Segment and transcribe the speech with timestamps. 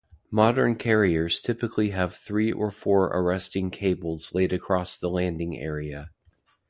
[0.31, 6.09] Modern carriers typically have three or four arresting cables laid across the landing area.